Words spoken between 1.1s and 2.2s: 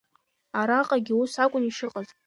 ус акәын ишыҟаз…